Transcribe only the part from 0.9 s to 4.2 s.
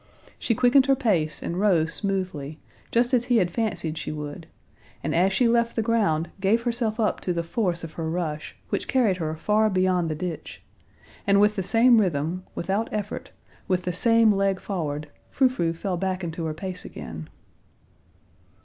pace and rose smoothly, just as he had fancied she